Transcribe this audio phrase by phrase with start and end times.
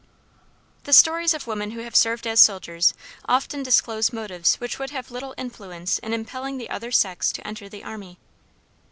[0.85, 5.11] The stories of women who have served as soldiers often disclose motives which would have
[5.11, 8.17] little influence in impelling the other sex to enter the army.